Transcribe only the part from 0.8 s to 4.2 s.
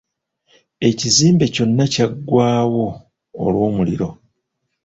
Ekizimbe kyonna kya ggwawo olw'omuliro.